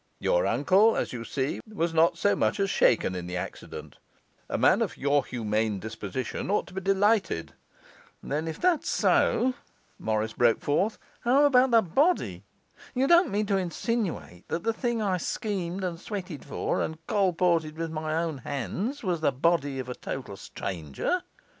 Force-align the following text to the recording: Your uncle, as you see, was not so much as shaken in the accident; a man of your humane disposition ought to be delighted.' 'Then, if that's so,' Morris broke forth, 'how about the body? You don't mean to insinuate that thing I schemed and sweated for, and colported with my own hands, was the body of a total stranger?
Your 0.17 0.47
uncle, 0.47 0.97
as 0.97 1.13
you 1.13 1.23
see, 1.23 1.61
was 1.71 1.93
not 1.93 2.17
so 2.17 2.35
much 2.35 2.59
as 2.59 2.71
shaken 2.71 3.13
in 3.13 3.27
the 3.27 3.37
accident; 3.37 3.97
a 4.49 4.57
man 4.57 4.81
of 4.81 4.97
your 4.97 5.23
humane 5.23 5.77
disposition 5.79 6.49
ought 6.49 6.65
to 6.65 6.73
be 6.73 6.81
delighted.' 6.81 7.53
'Then, 8.23 8.47
if 8.47 8.59
that's 8.59 8.89
so,' 8.89 9.53
Morris 9.99 10.33
broke 10.33 10.59
forth, 10.59 10.97
'how 11.19 11.45
about 11.45 11.69
the 11.69 11.83
body? 11.83 12.43
You 12.95 13.05
don't 13.05 13.29
mean 13.29 13.45
to 13.45 13.57
insinuate 13.57 14.47
that 14.47 14.73
thing 14.73 15.03
I 15.03 15.17
schemed 15.17 15.83
and 15.83 15.99
sweated 15.99 16.43
for, 16.45 16.81
and 16.81 16.97
colported 17.05 17.77
with 17.77 17.91
my 17.91 18.15
own 18.15 18.39
hands, 18.39 19.03
was 19.03 19.21
the 19.21 19.31
body 19.31 19.77
of 19.77 19.87
a 19.87 19.93
total 19.93 20.35
stranger? 20.35 21.21